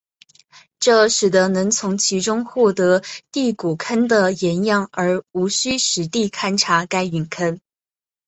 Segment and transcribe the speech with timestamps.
[0.79, 7.59] 这使得能从其中获得第谷坑的岩样而无需实地勘查该陨坑。